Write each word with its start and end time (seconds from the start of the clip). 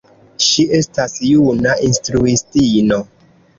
Ŝi 0.45 0.63
estas 0.77 1.13
juna 1.33 1.77
instruistino. 1.91 3.01